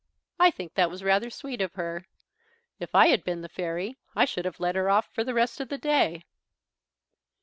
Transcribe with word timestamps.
I 0.39 0.49
think 0.49 0.73
that 0.73 0.89
was 0.89 1.03
rather 1.03 1.29
sweet 1.29 1.61
of 1.61 1.75
her; 1.75 2.07
if 2.79 2.95
I 2.95 3.09
had 3.09 3.23
been 3.23 3.41
the 3.41 3.47
fairy 3.49 3.99
I 4.15 4.25
should 4.25 4.45
have 4.45 4.59
let 4.59 4.73
her 4.73 4.89
off 4.89 5.13
the 5.13 5.31
rest 5.31 5.61
of 5.61 5.69
the 5.69 5.77
day. 5.77 6.25